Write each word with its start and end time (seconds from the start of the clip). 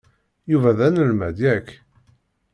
Yuba 0.51 0.77
d 0.77 0.79
anelmad, 0.87 1.37
yak? 1.43 1.67